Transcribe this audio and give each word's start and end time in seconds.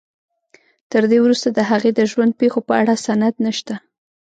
تر 0.91 1.03
دې 1.11 1.17
وروسته 1.21 1.49
د 1.51 1.59
هغې 1.69 1.91
د 1.95 1.99
ژوند 2.11 2.31
پېښو 2.41 2.59
په 2.67 2.73
اړه 2.81 2.93
سند 3.05 3.35
نشته. 3.45 3.75